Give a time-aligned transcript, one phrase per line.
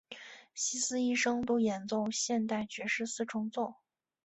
[0.55, 3.75] 希斯一生都演奏现代爵士四重奏。